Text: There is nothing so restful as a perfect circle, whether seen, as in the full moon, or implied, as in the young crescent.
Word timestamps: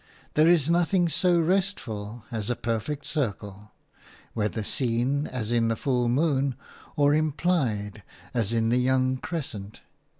There 0.33 0.47
is 0.47 0.67
nothing 0.67 1.09
so 1.09 1.39
restful 1.39 2.25
as 2.31 2.49
a 2.49 2.55
perfect 2.55 3.05
circle, 3.05 3.73
whether 4.33 4.63
seen, 4.63 5.27
as 5.27 5.51
in 5.51 5.67
the 5.67 5.75
full 5.75 6.09
moon, 6.09 6.55
or 6.95 7.13
implied, 7.13 8.01
as 8.33 8.51
in 8.51 8.69
the 8.69 8.79
young 8.79 9.17
crescent. 9.17 9.81